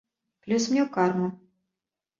Плюс 0.45 0.63
мне 0.71 0.81
ў 0.85 0.89
карму. 0.99 1.27